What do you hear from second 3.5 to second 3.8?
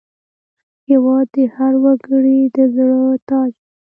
دی.